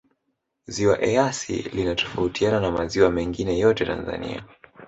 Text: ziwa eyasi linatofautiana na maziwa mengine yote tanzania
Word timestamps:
ziwa 0.67 0.95
eyasi 1.09 1.53
linatofautiana 1.71 2.59
na 2.59 2.71
maziwa 2.71 3.09
mengine 3.11 3.59
yote 3.59 3.85
tanzania 3.85 4.43